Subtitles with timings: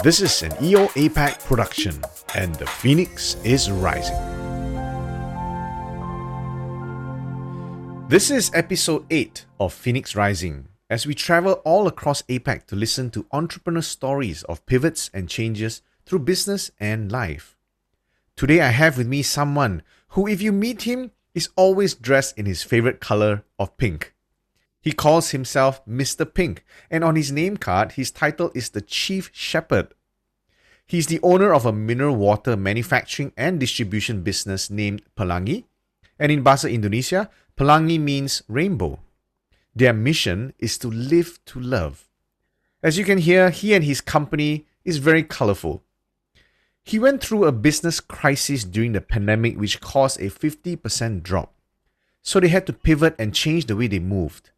[0.00, 2.02] This is an EO APAC production,
[2.34, 4.16] and the Phoenix is rising.
[8.08, 13.10] This is episode 8 of Phoenix Rising, as we travel all across APAC to listen
[13.10, 17.56] to entrepreneur stories of pivots and changes through business and life.
[18.34, 22.46] Today, I have with me someone who, if you meet him, is always dressed in
[22.46, 24.14] his favorite color of pink.
[24.82, 26.26] He calls himself Mr.
[26.26, 29.94] Pink, and on his name card, his title is the Chief Shepherd.
[30.84, 35.64] He's the owner of a mineral water manufacturing and distribution business named Pelangi,
[36.18, 38.98] and in Bahasa Indonesia, Pelangi means rainbow.
[39.74, 42.08] Their mission is to live to love.
[42.82, 45.84] As you can hear, he and his company is very colorful.
[46.82, 51.54] He went through a business crisis during the pandemic, which caused a 50% drop.
[52.22, 54.50] So they had to pivot and change the way they moved.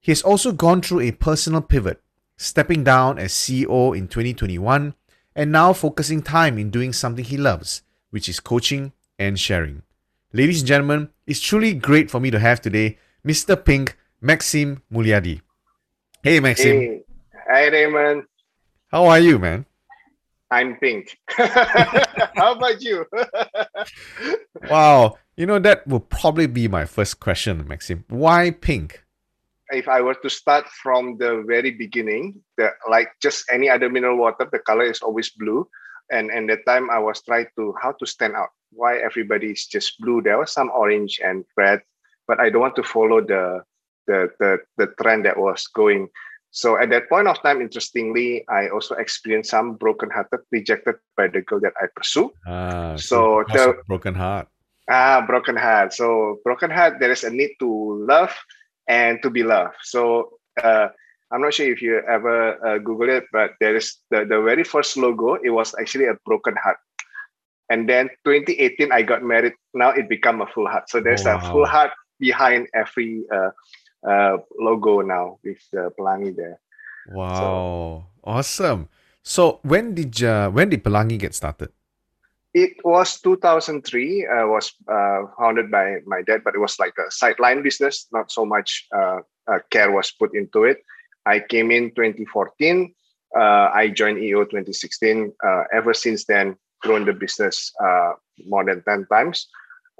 [0.00, 2.00] He has also gone through a personal pivot,
[2.36, 4.94] stepping down as CEO in 2021
[5.34, 9.82] and now focusing time in doing something he loves, which is coaching and sharing.
[10.32, 13.62] Ladies and gentlemen, it's truly great for me to have today Mr.
[13.62, 15.40] Pink, Maxim Mulyadi.
[16.22, 16.76] Hey, Maxim.
[16.76, 17.02] Hey,
[17.48, 18.24] hi Raymond.
[18.88, 19.66] How are you, man?
[20.50, 21.16] I'm Pink.
[21.28, 23.04] How about you?
[24.70, 28.04] wow, you know that will probably be my first question, Maxim.
[28.08, 29.04] Why pink?
[29.70, 34.16] If I were to start from the very beginning, the, like just any other mineral
[34.16, 35.68] water, the color is always blue.
[36.10, 38.48] And and that time I was trying to how to stand out.
[38.72, 40.22] Why everybody is just blue?
[40.22, 41.82] There was some orange and red,
[42.26, 43.60] but I don't want to follow the
[44.06, 46.08] the the, the trend that was going.
[46.50, 51.42] So at that point of time, interestingly, I also experienced some broken-hearted, rejected by the
[51.42, 52.32] girl that I pursue.
[52.46, 54.48] Ah, so the broken heart.
[54.88, 55.92] Ah, broken heart.
[55.92, 57.68] So broken heart, there is a need to
[58.08, 58.32] love
[58.88, 59.76] and to be loved.
[59.84, 60.30] So
[60.62, 60.88] uh,
[61.30, 64.64] I'm not sure if you ever uh, Google it, but there is the, the very
[64.64, 65.34] first logo.
[65.34, 66.78] It was actually a broken heart.
[67.70, 69.52] And then 2018, I got married.
[69.74, 70.88] Now it become a full heart.
[70.88, 73.50] So there's Oh, a full heart behind every uh,
[74.08, 76.58] uh, logo now with the Pelangi there.
[77.12, 78.88] Wow, awesome.
[79.22, 81.70] So when did uh, when did Pelangi get started?
[82.54, 84.26] It was 2003.
[84.26, 88.06] Uh, was uh, founded by my dad, but it was like a sideline business.
[88.12, 90.78] Not so much uh, uh, care was put into it.
[91.26, 92.94] I came in 2014.
[93.36, 95.32] Uh, I joined EO 2016.
[95.44, 98.12] Uh, ever since then, grown the business uh,
[98.46, 99.46] more than 10 times.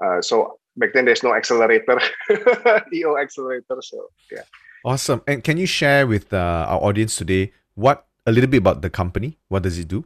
[0.03, 1.99] Uh, so back then, there's no accelerator,
[2.93, 3.77] EO accelerator.
[3.81, 4.43] So yeah.
[4.83, 5.21] Awesome.
[5.27, 8.89] And can you share with uh, our audience today what a little bit about the
[8.89, 9.37] company?
[9.49, 10.05] What does it do?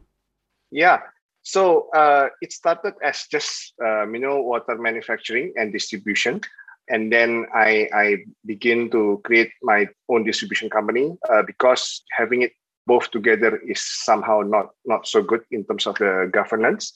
[0.70, 1.00] Yeah.
[1.44, 6.40] So uh, it started as just uh, mineral water manufacturing and distribution.
[6.88, 8.16] And then I, I
[8.46, 12.52] begin to create my own distribution company uh, because having it
[12.86, 16.92] both together is somehow not, not so good in terms of the governance.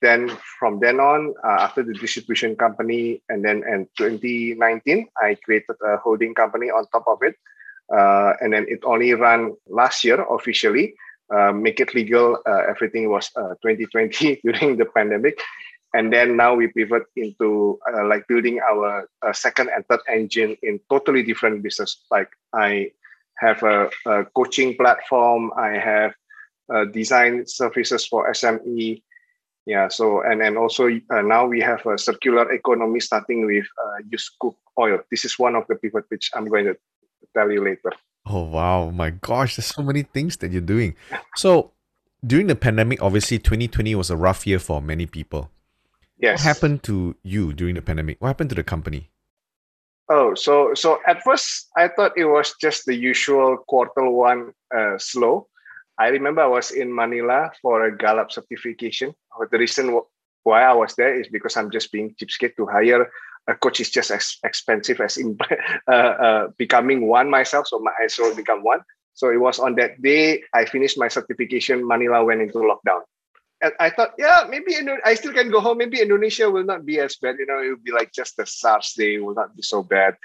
[0.00, 5.76] Then from then on, uh, after the distribution company, and then in 2019, I created
[5.86, 7.36] a holding company on top of it.
[7.92, 10.94] Uh, and then it only ran last year officially
[11.34, 12.38] uh, make it legal.
[12.46, 15.38] Uh, everything was uh, 2020 during the pandemic.
[15.94, 20.56] And then now we pivot into uh, like building our uh, second and third engine
[20.62, 22.02] in totally different business.
[22.10, 22.92] Like I
[23.38, 25.52] have a, a coaching platform.
[25.56, 26.14] I have
[26.72, 29.02] uh, design services for SME.
[29.66, 29.88] Yeah.
[29.88, 34.32] So and and also uh, now we have a circular economy starting with uh, used
[34.40, 35.00] cook oil.
[35.10, 36.76] This is one of the pivot which I'm going to
[37.36, 37.92] tell you later.
[38.32, 40.96] Oh wow, my gosh, there's so many things that you're doing.
[41.36, 41.72] So
[42.26, 45.50] during the pandemic, obviously 2020 was a rough year for many people.
[46.16, 46.38] Yes.
[46.38, 48.16] What happened to you during the pandemic?
[48.20, 49.10] What happened to the company?
[50.08, 54.96] Oh, so so at first I thought it was just the usual quarter one uh,
[54.96, 55.48] slow.
[55.98, 59.14] I remember I was in Manila for a Gallup certification.
[59.36, 60.00] Uh, The reason
[60.42, 63.10] why I was there is because I'm just being cheapskate to hire
[63.48, 65.36] a coach is just as expensive as in,
[65.88, 67.66] uh, uh, becoming one myself.
[67.66, 68.80] So my I will become one.
[69.14, 71.86] So it was on that day I finished my certification.
[71.86, 73.02] Manila went into lockdown.
[73.60, 74.74] And I thought, yeah, maybe
[75.04, 75.78] I still can go home.
[75.78, 77.36] Maybe Indonesia will not be as bad.
[77.38, 80.16] You know, it will be like just the SARS day will not be so bad.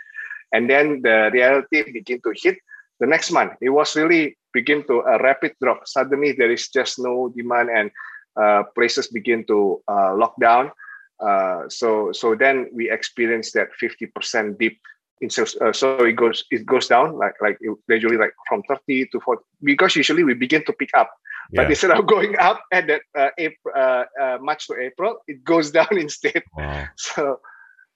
[0.51, 2.57] And then the reality begin to hit
[2.99, 3.53] the next month.
[3.61, 5.85] It was really begin to a rapid drop.
[5.85, 7.91] Suddenly there is just no demand and
[8.35, 10.71] uh, places begin to uh, lock down.
[11.19, 14.73] Uh, so so then we experience that 50% dip
[15.21, 15.55] in sales.
[15.59, 19.41] Uh, so it goes it goes down like like gradually like from 30 to 40
[19.63, 21.09] because usually we begin to pick up
[21.53, 21.69] but Yeah.
[21.69, 25.71] instead of going up at that uh, April, uh, uh, March to April, it goes
[25.77, 26.43] down instead.
[26.55, 26.85] Wow.
[26.97, 27.39] So,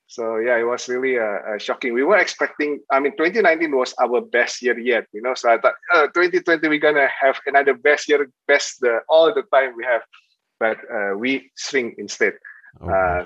[0.07, 1.93] So yeah, it was really uh, uh, shocking.
[1.93, 2.81] We were expecting.
[2.91, 5.05] I mean, 2019 was our best year yet.
[5.13, 8.99] You know, so I thought uh, 2020 we're gonna have another best year, best the
[9.07, 10.03] all the time we have,
[10.59, 12.33] but uh, we shrink instead.
[12.81, 12.91] Okay.
[12.91, 13.25] Uh,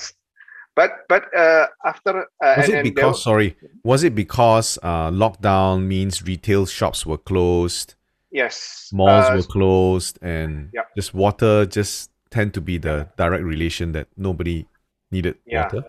[0.75, 7.05] but but uh, after was it because sorry was it because lockdown means retail shops
[7.05, 7.95] were closed?
[8.31, 10.81] Yes, malls were closed, and yeah.
[10.95, 14.67] just water just tend to be the direct relation that nobody
[15.11, 15.63] needed yeah.
[15.63, 15.87] water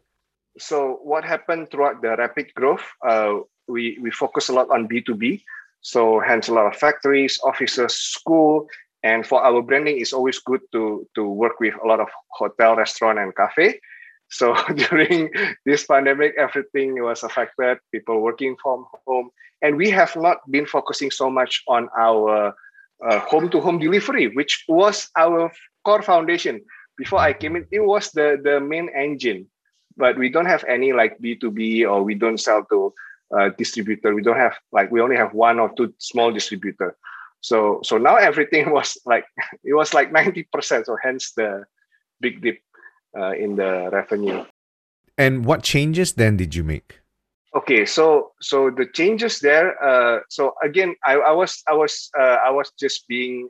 [0.59, 2.85] so what happened throughout the rapid growth?
[3.07, 5.45] Uh, we we focus a lot on B two B.
[5.81, 8.69] So hence a lot of factories, offices, school,
[9.07, 10.83] and for our branding, it's always good to
[11.15, 12.09] to work with a lot of
[12.41, 13.79] hotel, restaurant, and cafe.
[14.29, 15.31] So during
[15.65, 17.79] this pandemic, everything was affected.
[17.95, 19.31] People working from home,
[19.63, 22.55] and we have not been focusing so much on our
[23.07, 25.53] uh, home-to-home delivery, which was our
[25.85, 26.61] core foundation.
[26.99, 29.47] Before I came in, it was the the main engine
[29.97, 32.93] but we don't have any like B2B or we don't sell to
[33.33, 34.15] a distributor.
[34.15, 36.97] We don't have like we only have one or two small distributor.
[37.41, 39.25] So so now everything was like
[39.65, 40.87] it was like 90%.
[40.87, 41.65] So hence the
[42.21, 42.59] big dip
[43.17, 44.45] uh, in the revenue.
[45.19, 47.01] And what changes then did you make?
[47.55, 49.83] Okay, so so the changes there.
[49.83, 53.49] Uh, so again, I, I was I was uh, I was just being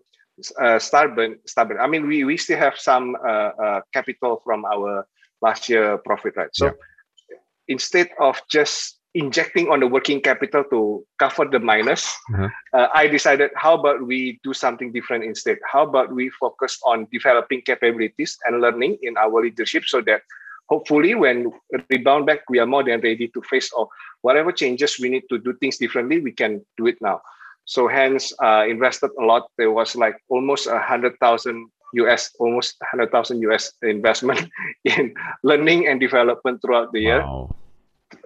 [0.60, 1.38] uh, stubborn.
[1.46, 1.78] Stubborn.
[1.80, 5.08] I mean, we we still have some uh, uh, capital from our
[5.42, 6.50] last year profit, right?
[6.52, 7.38] So yeah.
[7.66, 12.04] instead of just injecting on the working capital to cover the minus,
[12.34, 12.48] uh-huh.
[12.74, 15.56] uh, I decided how about we do something different instead?
[15.64, 20.20] How about we focus on developing capabilities and learning in our leadership so that
[20.68, 21.50] hopefully when
[21.90, 23.88] rebound back, we are more than ready to face or
[24.20, 27.20] whatever changes we need to do things differently, we can do it now.
[27.64, 29.48] So hence, uh, invested a lot.
[29.56, 34.50] There was like almost a hundred thousand US, almost 100,000 US investment
[34.84, 37.22] in learning and development throughout the year.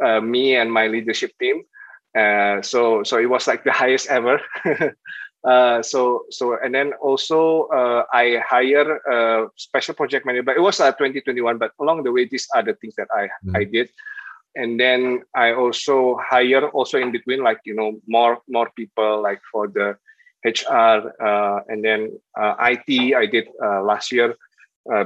[0.03, 1.63] Uh, me and my leadership team.
[2.17, 4.41] Uh, so so it was like the highest ever.
[5.45, 10.61] uh, so so and then also uh, I hire a special project manager, but it
[10.61, 11.59] was uh, 2021.
[11.59, 13.57] But along the way, these are the things that I mm.
[13.57, 13.91] I did.
[14.57, 19.41] And then I also hire also in between, like you know, more more people like
[19.53, 19.97] for the
[20.45, 23.15] HR, uh, and then uh, IT.
[23.15, 24.35] I did uh, last year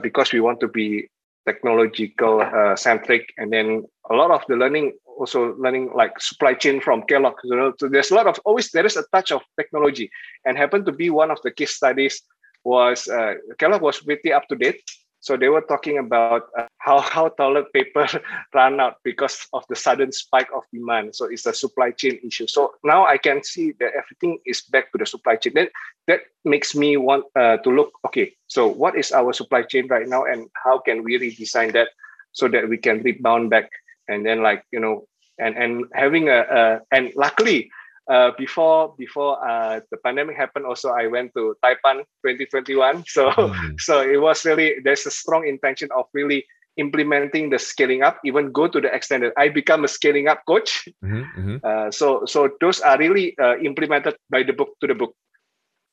[0.00, 1.10] because we want to be
[1.46, 2.44] technological
[2.76, 7.34] centric, and then a lot of the learning also learning like supply chain from Kellogg.
[7.44, 10.10] You know, so there's a lot of always there is a touch of technology,
[10.44, 12.22] and happened to be one of the case studies
[12.64, 14.82] was uh, Kellogg was pretty up to date
[15.24, 18.06] so they were talking about uh, how, how toilet paper
[18.54, 21.16] ran out because of the sudden spike of demand.
[21.16, 22.46] So it's a supply chain issue.
[22.46, 25.54] So now I can see that everything is back to the supply chain.
[25.54, 25.70] That,
[26.08, 30.06] that makes me want uh, to look, okay, so what is our supply chain right
[30.06, 31.88] now and how can we redesign that
[32.32, 33.70] so that we can rebound back
[34.08, 35.06] and then like, you know,
[35.38, 37.70] and, and having a, a and luckily
[38.08, 43.04] uh, before before uh, the pandemic happened, also I went to Taipan 2021.
[43.14, 43.80] So mm.
[43.80, 46.44] so it was really there's a strong intention of really
[46.76, 48.18] implementing the scaling up.
[48.24, 50.88] Even go to the extent that I become a scaling up coach.
[51.04, 51.56] Mm-hmm, mm-hmm.
[51.62, 55.14] Uh, so so those are really uh, implemented by the book to the book.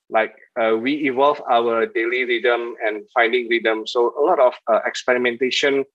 [0.09, 3.87] Like uh, we evolve our daily rhythm and finding rhythm.
[3.87, 5.85] So a lot of uh, experimentation,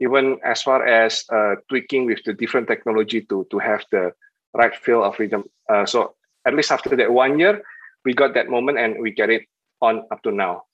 [0.00, 1.22] even as far as
[1.68, 4.10] tweaking with the different technology to to have the
[4.54, 5.44] right feel of rhythm.
[5.68, 6.14] Uh, so
[6.44, 7.62] at least after that one year,
[8.04, 9.42] we got that moment and we get it
[9.80, 10.64] on up to now.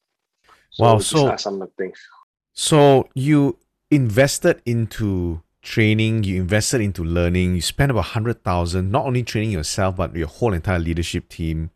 [0.71, 0.99] So wow!
[0.99, 1.99] So some of the things.
[2.52, 3.59] So you
[3.90, 9.50] invested into training, you invested into learning, you spent about hundred thousand, not only training
[9.50, 11.71] yourself but your whole entire leadership team.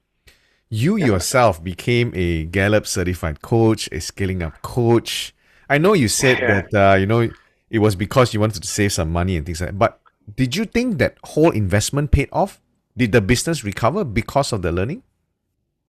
[0.68, 1.06] You yeah.
[1.06, 5.34] yourself became a Gallup certified coach, a scaling up coach.
[5.68, 6.62] I know you said yeah.
[6.70, 7.28] that uh, you know
[7.70, 9.99] it was because you wanted to save some money and things like that, but
[10.36, 12.60] did you think that whole investment paid off?
[12.96, 15.02] Did the business recover because of the learning?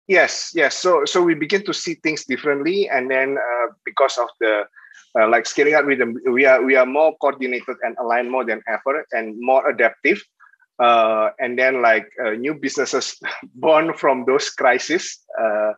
[0.08, 0.78] Yes, yes.
[0.78, 4.66] So so we begin to see things differently, and then uh, because of the
[5.18, 8.62] uh, like scaling up rhythm, we are we are more coordinated and aligned more than
[8.68, 10.22] ever, and more adaptive.
[10.80, 13.16] Uh, and then like uh, new businesses
[13.56, 15.72] born from those crises, uh,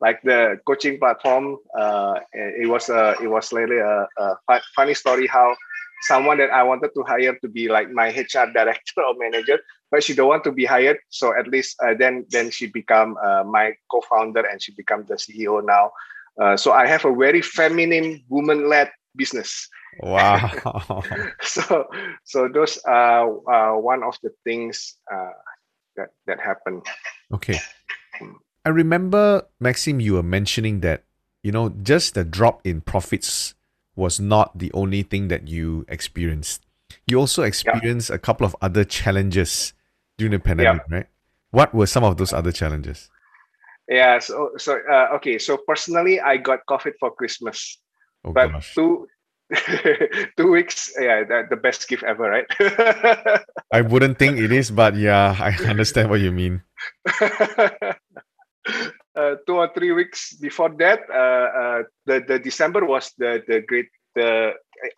[0.00, 1.58] like the coaching platform.
[1.78, 5.54] Uh, it was it was really a, a funny story how
[6.02, 9.58] someone that I wanted to hire to be like my HR director or manager,
[9.90, 10.98] but she don't want to be hired.
[11.08, 15.14] So at least uh, then then she become uh, my co-founder and she become the
[15.14, 15.92] CEO now.
[16.40, 19.68] Uh, so I have a very feminine, woman-led business.
[20.00, 20.50] Wow.
[21.40, 21.86] so
[22.24, 25.32] so those are uh, one of the things uh,
[25.96, 26.84] that that happened.
[27.32, 27.58] Okay.
[28.64, 31.04] I remember Maxim, you were mentioning that
[31.42, 33.54] you know just the drop in profits
[33.96, 36.62] was not the only thing that you experienced.
[37.06, 39.72] you also experienced a couple of other challenges
[40.18, 41.06] during the pandemic, right?
[41.50, 43.10] What were some of those other challenges?
[43.88, 47.78] Yeah, so so uh, okay, so personally, I got COVID for Christmas,
[48.24, 48.74] oh, but gosh.
[48.74, 49.06] two
[50.36, 52.46] two weeks, yeah, the, the best gift ever, right?
[53.72, 56.62] I wouldn't think it is, but yeah, I understand what you mean.
[59.46, 63.90] Two or three weeks before that, uh, uh, the the December was the the great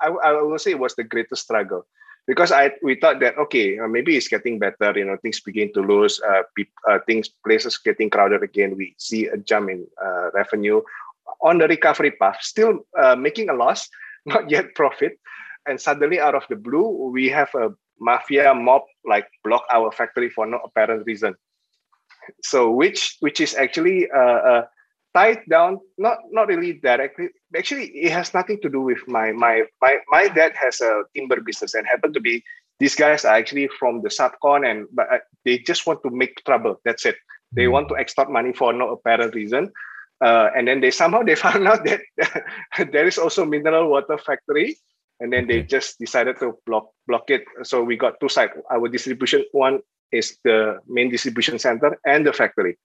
[0.00, 1.86] I, I will say it was the greatest struggle.
[2.26, 5.72] Because I we thought that okay uh, maybe it's getting better you know things begin
[5.72, 8.76] to lose uh, pe- uh, things places getting crowded again.
[8.76, 10.82] We see a jump in uh, revenue
[11.40, 13.88] on the recovery path still uh, making a loss
[14.26, 15.18] not yet profit.
[15.64, 20.28] And suddenly out of the blue we have a mafia mob like block our factory
[20.28, 21.34] for no apparent reason
[22.42, 24.62] so which which is actually uh, uh
[25.14, 27.28] tied down not not really directly.
[27.56, 31.40] Actually it has nothing to do with my my my my dad has a timber
[31.40, 32.42] business and happened to be
[32.78, 36.44] these guys are actually from the subcon and but uh, they just want to make
[36.44, 36.80] trouble.
[36.84, 37.16] That's it.
[37.52, 37.72] They mm.
[37.72, 39.72] want to extort money for no apparent reason.
[40.20, 42.00] Uh, and then they somehow they found out that
[42.92, 44.76] there is also mineral water factory.
[45.20, 47.42] And then they just decided to block block it.
[47.64, 49.80] So we got two sides our distribution one
[50.12, 52.78] is the main distribution center and the factory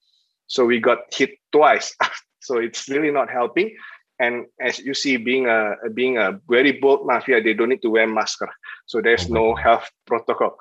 [0.47, 1.95] so we got hit twice.
[2.41, 3.75] so it's really not helping.
[4.19, 7.89] And as you see, being a being a very bold mafia, they don't need to
[7.89, 8.39] wear mask.
[8.85, 10.55] So there's no health protocol.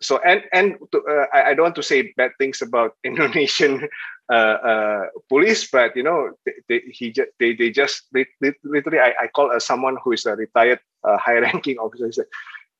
[0.00, 3.88] So and and to, uh, I, I, don't want to say bad things about Indonesian
[4.30, 9.00] uh, uh, police, but you know they, they he they, they just they, they, literally
[9.00, 12.28] I, I call uh, someone who is a retired uh, high ranking officer.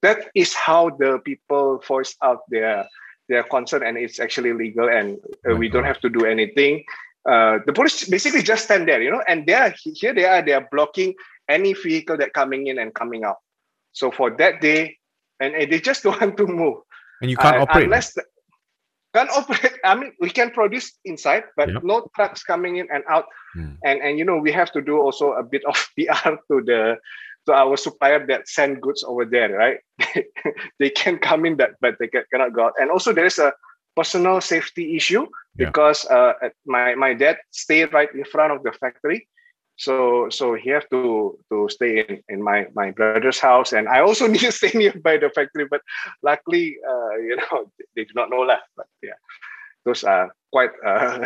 [0.02, 2.86] That is how the people voice out their
[3.28, 5.18] their concern and it's actually legal and
[5.48, 6.84] uh, we don't have to do anything.
[7.28, 10.40] Uh, the police basically just stand there you know and they are here they are
[10.40, 11.14] they are blocking
[11.48, 13.36] any vehicle that coming in and coming out.
[13.92, 14.96] So for that day
[15.40, 16.78] and, and they just don't want to move.
[17.20, 17.84] And you can't uh, operate.
[17.84, 18.24] unless the,
[19.14, 19.72] can't operate.
[19.84, 21.82] I mean we can produce inside but yep.
[21.82, 23.26] no trucks coming in and out.
[23.54, 23.80] Hmm.
[23.84, 26.96] and and you know we have to do also a bit of pr to the
[27.48, 29.80] to our supplier that send goods over there, right?
[30.78, 32.74] they can come in that, but they cannot go out.
[32.78, 33.52] And also there's a
[33.96, 35.26] personal safety issue
[35.56, 35.66] yeah.
[35.66, 36.34] because uh,
[36.66, 39.26] my my dad stayed right in front of the factory.
[39.76, 44.00] So so he have to to stay in, in my my brother's house, and I
[44.00, 45.66] also need to stay nearby the factory.
[45.70, 45.80] But
[46.22, 48.68] luckily, uh, you know, they do not know that.
[48.76, 49.18] But yeah,
[49.88, 51.24] those are quite uh,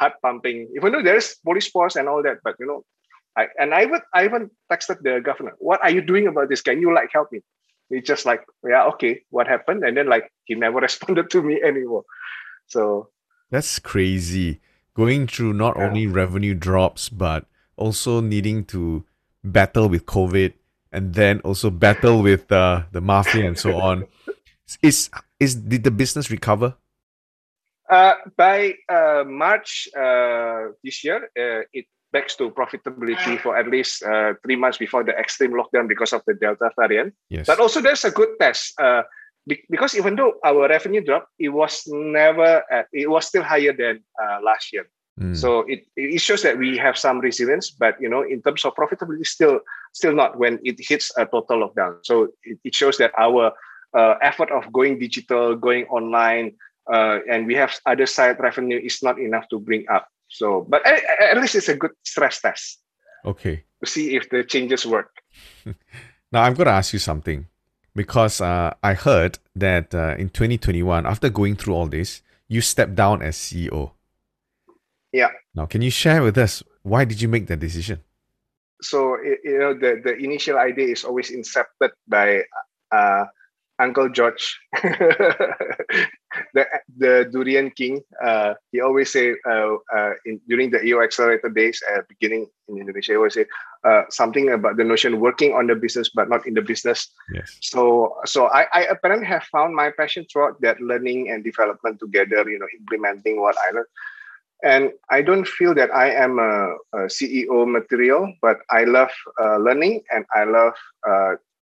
[0.00, 0.68] heart pumping.
[0.76, 2.82] Even though there's police force and all that, but you know,
[3.36, 6.62] I, and I even I even texted the governor, "What are you doing about this?
[6.62, 7.40] Can you like help me?"
[7.88, 11.60] He's just like, "Yeah, okay, what happened?" And then like he never responded to me
[11.62, 12.04] anymore.
[12.66, 13.10] So
[13.50, 14.60] that's crazy.
[14.94, 15.86] Going through not yeah.
[15.86, 19.04] only revenue drops but also needing to
[19.42, 20.54] battle with COVID
[20.92, 24.06] and then also battle with uh, the mafia and so on.
[24.80, 26.74] Is is did the business recover?
[27.90, 34.06] Uh, by uh, March uh, this year, uh, it back to profitability for at least
[34.06, 37.12] uh, three months before the extreme lockdown because of the Delta variant.
[37.28, 37.46] Yes.
[37.50, 39.02] But also there's a good test uh,
[39.50, 43.74] be- because even though our revenue dropped, it was never at, it was still higher
[43.74, 44.86] than uh, last year.
[45.20, 45.36] Mm.
[45.36, 48.74] So it, it shows that we have some resilience, but you know, in terms of
[48.74, 49.60] profitability, still
[49.92, 51.98] still not when it hits a total lockdown.
[52.02, 53.52] So it, it shows that our
[53.94, 56.54] uh, effort of going digital, going online,
[56.92, 60.84] uh, and we have other side revenue is not enough to bring up so, but
[60.84, 61.00] at,
[61.30, 62.80] at least it's a good stress test.
[63.24, 63.62] Okay.
[63.82, 65.10] To see if the changes work.
[66.32, 67.46] now I'm going to ask you something
[67.94, 72.96] because uh, I heard that uh, in 2021, after going through all this, you stepped
[72.96, 73.92] down as CEO.
[75.12, 75.30] Yeah.
[75.54, 78.00] Now, can you share with us why did you make that decision?
[78.82, 82.42] So you know the the initial idea is always incepted by
[82.92, 83.24] uh,
[83.78, 84.60] Uncle George,
[86.54, 88.02] the the durian king.
[88.22, 92.78] Uh, he always say uh, uh, in, during the EO accelerator days, uh, beginning in
[92.78, 93.46] Indonesia, he always say
[93.84, 97.08] uh, something about the notion working on the business but not in the business.
[97.32, 97.58] Yes.
[97.60, 102.48] So so I, I apparently have found my passion throughout that learning and development together.
[102.48, 103.92] You know, implementing what I learned.
[104.64, 109.58] And I don't feel that I am a, a CEO material, but I love uh,
[109.58, 110.72] learning and I love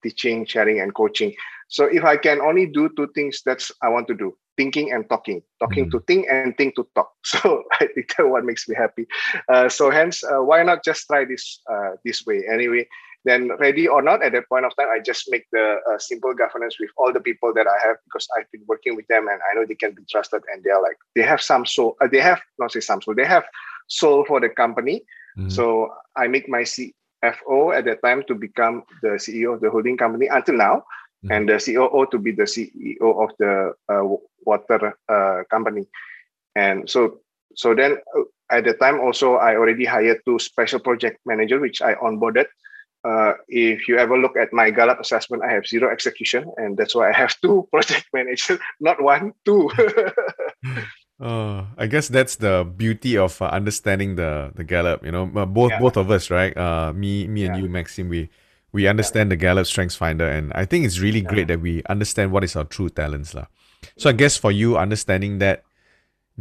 [0.04, 1.34] teaching, sharing, and coaching.
[1.68, 5.08] So if I can only do two things, that's I want to do: thinking and
[5.08, 5.42] talking.
[5.60, 5.90] Talking mm.
[5.92, 7.10] to think and think to talk.
[7.24, 9.06] So I think that what makes me happy.
[9.48, 12.86] Uh, so hence, uh, why not just try this uh, this way anyway?
[13.24, 16.34] Then ready or not, at that point of time, I just make the uh, simple
[16.34, 19.40] governance with all the people that I have because I've been working with them and
[19.50, 21.96] I know they can be trusted and they are like they have some soul.
[22.02, 23.14] Uh, they have not say some soul.
[23.14, 23.44] They have
[23.88, 25.04] soul for the company.
[25.38, 25.50] Mm.
[25.50, 29.96] So I make my CFO at that time to become the CEO of the holding
[29.96, 30.84] company until now.
[31.24, 31.32] Mm-hmm.
[31.32, 34.04] and the COO to be the CEO of the uh,
[34.44, 35.86] water uh, company.
[36.54, 37.20] And so,
[37.56, 41.82] so then uh, at the time also I already hired two special project manager, which
[41.82, 42.46] I onboarded.
[43.04, 46.94] Uh, if you ever look at my Gallup assessment, I have zero execution, and that's
[46.94, 49.70] why I have two project managers, not one, two.
[51.20, 55.06] Uh, I guess that's the beauty of uh, understanding the the Gallup.
[55.06, 55.78] You know, both yeah.
[55.78, 56.50] both of us, right?
[56.56, 57.62] Uh, me me and yeah.
[57.62, 58.30] you, Maxim, we
[58.74, 62.32] we understand the Gallup Strengths Finder, and I think it's really great that we understand
[62.32, 63.46] what is our true talents, lah.
[63.96, 65.62] So I guess for you, understanding that,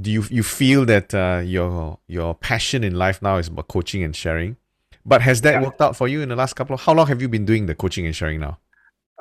[0.02, 4.02] do you you feel that uh, your your passion in life now is about coaching
[4.02, 4.58] and sharing?
[5.06, 6.82] But has that worked out for you in the last couple of?
[6.82, 8.58] How long have you been doing the coaching and sharing now?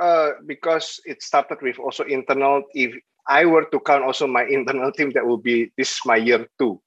[0.00, 2.64] Uh, because it started with also internal.
[2.72, 2.96] If
[3.28, 6.48] I were to count also my internal team, that will be this is my year
[6.58, 6.80] two.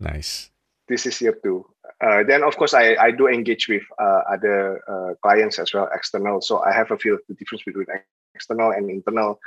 [0.00, 0.50] Nice.
[0.88, 1.62] This is year two.
[2.00, 5.88] Uh, then of course I, I do engage with uh, other uh, clients as well,
[5.94, 6.40] external.
[6.40, 7.86] So I have a feel of the difference between
[8.34, 9.38] external and internal,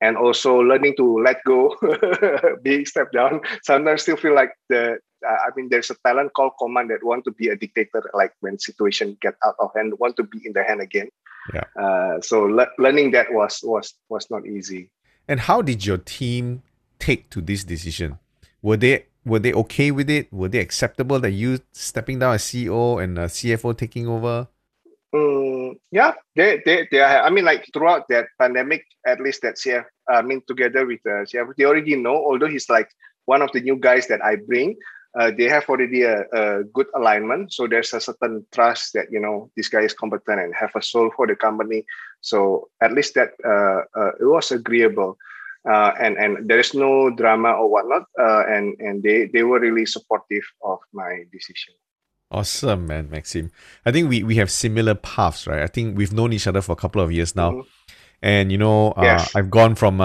[0.00, 1.76] and also learning to let go,
[2.62, 3.40] being step down.
[3.62, 7.32] Sometimes still feel like the I mean there's a talent called command that want to
[7.32, 10.64] be a dictator, like when situation get out of hand, want to be in the
[10.64, 11.08] hand again.
[11.52, 11.64] Yeah.
[11.80, 14.90] Uh, so le- learning that was was was not easy.
[15.26, 16.62] And how did your team
[16.98, 18.18] take to this decision?
[18.62, 20.32] Were they were they okay with it?
[20.32, 24.48] Were they acceptable that you stepping down as CEO and CFO taking over?
[25.14, 29.56] Mm, yeah, they, they, they are, I mean, like throughout that pandemic, at least that
[29.56, 32.90] CF, I mean, together with the CFO, they already know, although he's like
[33.24, 34.76] one of the new guys that I bring,
[35.18, 37.52] uh, they have already a, a, good alignment.
[37.52, 40.82] So there's a certain trust that, you know, this guy is competent and have a
[40.82, 41.84] soul for the company.
[42.20, 45.16] So at least that uh, uh, it was agreeable.
[45.68, 49.60] Uh, and and there is no drama or whatnot, uh, and and they they were
[49.60, 51.74] really supportive of my decision.
[52.30, 53.50] Awesome, man, Maxim.
[53.86, 55.62] I think we we have similar paths, right?
[55.62, 57.68] I think we've known each other for a couple of years now, mm-hmm.
[58.22, 59.34] and you know, uh, yes.
[59.34, 60.00] I've gone from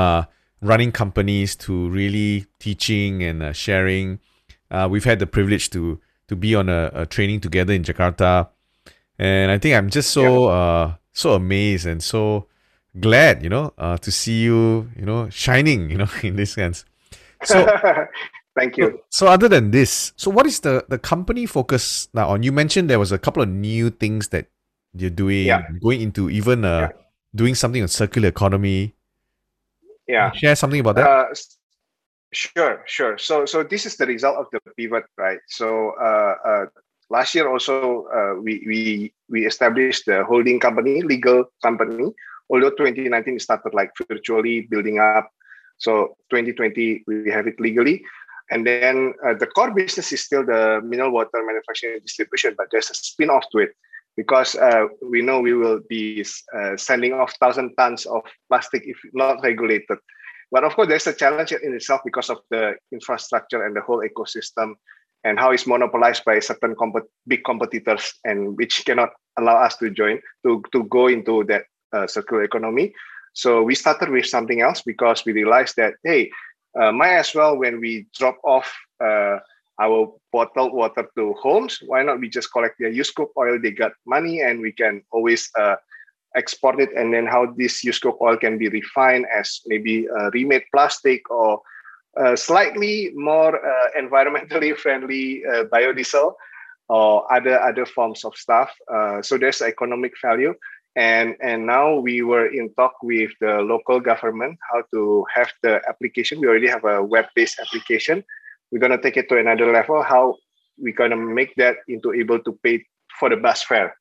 [0.62, 4.20] running companies to really teaching and sharing
[4.74, 8.50] uh, we've had the privilege to to be on a, a, training together in Jakarta,
[9.20, 10.54] and I think I'm just so yeah.
[10.54, 12.48] uh, so amazed and so
[13.00, 16.86] glad, you know, uh, to see you, you know, shining, you know, in this sense.
[17.44, 17.66] So,
[18.58, 19.00] thank you.
[19.10, 22.44] So, so, other than this, so what is the the company focus now on?
[22.44, 24.48] You mentioned there was a couple of new things that
[24.94, 25.68] you're doing, yeah.
[25.82, 26.90] going into even uh, yeah.
[27.36, 28.94] doing something on circular economy.
[30.08, 31.08] Yeah, share something about that.
[31.08, 31.34] Uh,
[32.34, 33.18] Sure, sure.
[33.18, 35.38] So, so this is the result of the pivot, right?
[35.48, 36.66] So, uh, uh,
[37.10, 42.10] last year also uh, we we we established the holding company, legal company.
[42.50, 45.30] Although 2019 started like virtually building up,
[45.78, 48.04] so 2020 we have it legally,
[48.52, 52.68] and then uh, the core business is still the mineral water manufacturing and distribution, but
[52.72, 53.72] there's a spin-off to it
[54.16, 56.24] because uh, we know we will be
[56.56, 59.98] uh, sending off thousand tons of plastic if not regulated.
[60.52, 64.04] But of course, there's a challenge in itself because of the infrastructure and the whole
[64.06, 64.76] ecosystem
[65.24, 69.90] and how it's monopolized by certain comp- big competitors and which cannot allow us to
[69.90, 72.94] join to, to go into that uh, circular economy.
[73.34, 76.32] So we started with something else because we realized that, hey,
[76.80, 78.72] uh, might as well when we drop off
[79.04, 79.38] uh,
[79.82, 83.60] our bottled water to homes, why not we just collect their used cooking oil?
[83.60, 85.76] They got money and we can always uh,
[86.36, 90.64] export it and then how this used cooking oil can be refined as maybe remade
[90.72, 91.62] plastic or
[92.16, 96.36] uh, slightly more uh, environmentally friendly uh, biodiesel
[96.90, 98.70] or other other forms of stuff
[99.22, 100.54] so there's economic value
[100.96, 105.82] and and now we were in talk with the local government how to have the
[105.90, 108.24] application we already have a web-based application
[108.72, 110.36] we're going to take it to another level how
[110.78, 112.86] we're going to make that into able to pay
[113.20, 113.98] for the bus fare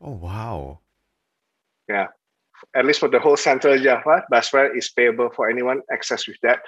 [0.00, 0.78] oh wow
[1.90, 2.06] yeah,
[2.74, 6.38] at least for the whole Central Java, bus fare is payable for anyone access with
[6.42, 6.60] that.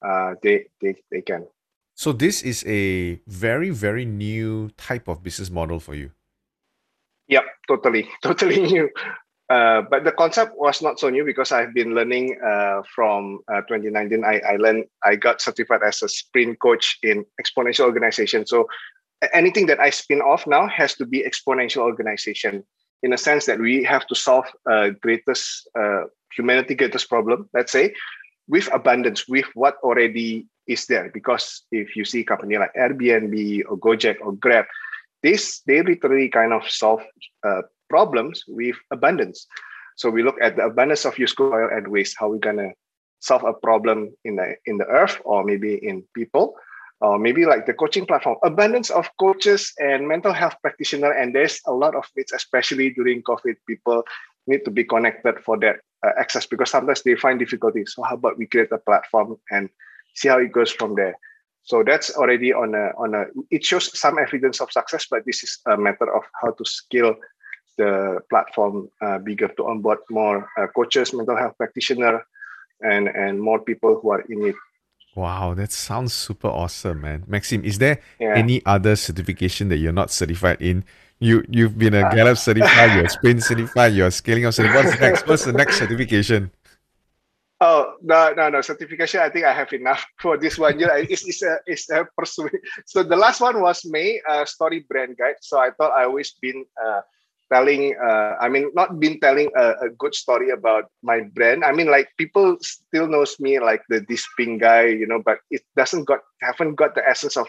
[0.00, 1.46] Uh, they, they, they can.
[1.94, 6.10] So this is a very, very new type of business model for you.
[7.32, 8.90] Yep, totally, totally new.
[9.48, 13.62] Uh, but the concept was not so new because I've been learning uh, from uh,
[13.62, 14.24] 2019.
[14.24, 18.46] I, I learned, I got certified as a sprint coach in exponential organization.
[18.46, 18.66] So
[19.32, 22.64] anything that I spin off now has to be exponential organization
[23.02, 24.46] in a sense that we have to solve
[25.00, 27.92] greatest uh, humanity greatest problem let's say
[28.48, 33.62] with abundance with what already is there because if you see a company like airbnb
[33.68, 34.64] or gojek or grab
[35.22, 37.02] this they literally kind of solve
[37.46, 39.46] uh, problems with abundance
[39.96, 42.72] so we look at the abundance of used oil and waste how we're to
[43.20, 46.54] solve a problem in the in the earth or maybe in people
[47.00, 51.60] or maybe like the coaching platform abundance of coaches and mental health practitioner and there's
[51.66, 54.02] a lot of needs especially during covid people
[54.46, 57.92] need to be connected for that uh, access because sometimes they find difficulties.
[57.94, 59.68] So how about we create a platform and
[60.14, 61.16] see how it goes from there.
[61.64, 63.26] So that's already on a on a.
[63.50, 67.14] It shows some evidence of success, but this is a matter of how to scale
[67.78, 72.26] the platform uh, bigger to onboard more uh, coaches, mental health practitioner,
[72.80, 74.56] and and more people who are in it.
[75.14, 77.24] Wow, that sounds super awesome, man.
[77.26, 78.34] Maxim, is there yeah.
[78.34, 80.84] any other certification that you're not certified in?
[81.20, 84.84] You you've been a Gallup certified, you're Sprint certified, you're scaling up certified.
[84.84, 85.28] What's next?
[85.28, 86.50] What's the next certification?
[87.62, 89.22] Oh no no no certification!
[89.22, 90.90] I think I have enough for this one year.
[91.06, 92.50] It's it's a it's a pursuit.
[92.90, 95.38] So the last one was May uh, story brand guide.
[95.46, 97.06] So I thought I always been uh,
[97.54, 97.94] telling.
[97.94, 101.62] Uh, I mean, not been telling a, a, good story about my brand.
[101.62, 105.38] I mean, like people still knows me like the this pink guy, you know, but
[105.54, 107.46] it doesn't got haven't got the essence of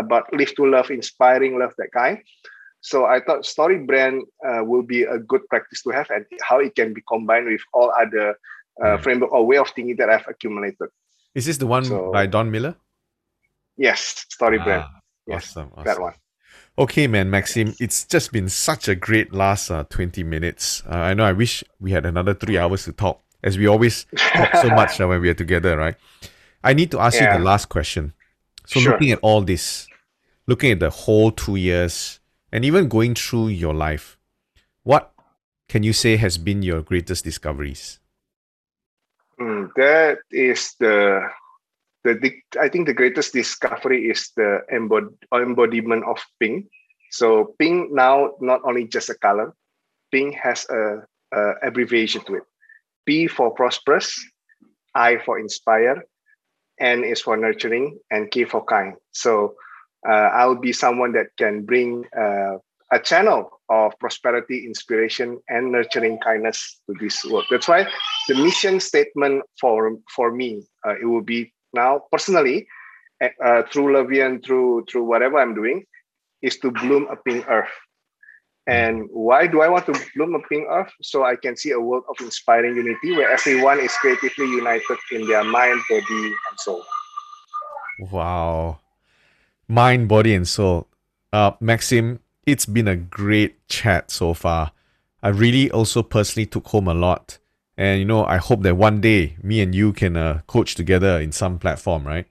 [0.00, 2.24] about live to love, inspiring love that kind.
[2.80, 6.58] So I thought story brand uh, will be a good practice to have and how
[6.58, 8.34] it can be combined with all other
[8.82, 10.88] uh, framework or way of thinking that I've accumulated.
[11.34, 12.76] Is this the one so, by Don Miller?
[13.76, 14.84] Yes, Story ah, Brand.
[15.26, 15.84] Yes, awesome, awesome.
[15.84, 16.14] That one.
[16.78, 20.82] Okay, man, Maxim, it's just been such a great last uh, 20 minutes.
[20.88, 24.06] Uh, I know I wish we had another three hours to talk, as we always
[24.16, 25.96] talk so much uh, when we are together, right?
[26.64, 27.32] I need to ask yeah.
[27.32, 28.14] you the last question.
[28.66, 28.92] So, sure.
[28.92, 29.86] looking at all this,
[30.46, 34.16] looking at the whole two years, and even going through your life,
[34.82, 35.12] what
[35.68, 37.98] can you say has been your greatest discoveries?
[39.40, 41.28] Mm, that is the,
[42.04, 46.66] the, I think the greatest discovery is the embod- embodiment of pink.
[47.10, 49.54] So pink now not only just a color,
[50.10, 52.42] pink has a, a abbreviation to it.
[53.06, 54.14] P for prosperous,
[54.94, 56.04] I for inspire,
[56.80, 58.94] N is for nurturing, and K for kind.
[59.12, 59.54] So
[60.08, 62.58] uh, I'll be someone that can bring uh,
[62.92, 67.46] a channel of prosperity, inspiration, and nurturing kindness to this world.
[67.50, 67.86] That's why
[68.28, 72.68] the mission statement for for me uh, it will be now personally
[73.24, 75.84] uh, uh through Levian, through through whatever I'm doing,
[76.42, 77.72] is to bloom a pink earth.
[78.68, 80.92] And why do I want to bloom a pink earth?
[81.02, 85.26] So I can see a world of inspiring unity where everyone is creatively united in
[85.26, 86.84] their mind, body, and soul.
[87.98, 88.78] Wow.
[89.66, 90.86] Mind, body, and soul.
[91.32, 94.72] Uh, Maxim, it's been a great chat so far.
[95.22, 97.38] I really also personally took home a lot.
[97.76, 101.20] And you know, I hope that one day me and you can uh, coach together
[101.20, 102.26] in some platform, right?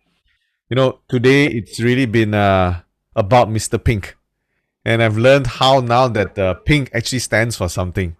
[0.69, 2.81] You know, today it's really been uh,
[3.15, 3.83] about Mr.
[3.83, 4.17] Pink.
[4.83, 8.15] And I've learned how now that uh, pink actually stands for something.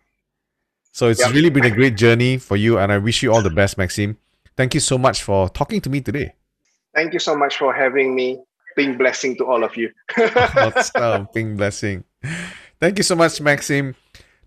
[0.92, 1.32] So it's yep.
[1.32, 4.18] really been a great journey for you, and I wish you all the best, Maxim.
[4.58, 6.34] Thank you so much for talking to me today.
[6.94, 8.42] Thank you so much for having me.
[8.76, 9.92] Ping blessing to all of you.
[10.18, 11.28] awesome.
[11.28, 12.04] Ping blessing.
[12.80, 13.96] Thank you so much, Maxim.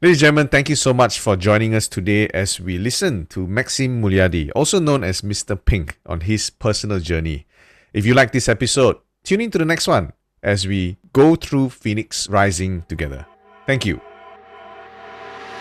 [0.02, 3.46] Ladies and gentlemen, thank you so much for joining us today as we listen to
[3.46, 5.56] Maxim Mulyadi, also known as Mr.
[5.62, 7.46] Pink, on his personal journey.
[7.92, 11.70] If you like this episode, tune in to the next one as we go through
[11.70, 13.24] Phoenix Rising together.
[13.66, 14.00] Thank you.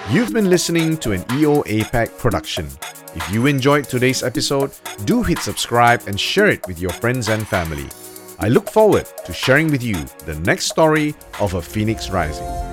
[0.09, 2.67] You've been listening to an EO APAC production.
[3.15, 4.71] If you enjoyed today's episode,
[5.05, 7.87] do hit subscribe and share it with your friends and family.
[8.39, 12.72] I look forward to sharing with you the next story of a phoenix rising.